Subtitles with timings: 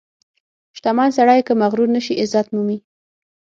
[0.77, 2.77] •شتمن سړی که مغرور نشي، عزت مومي.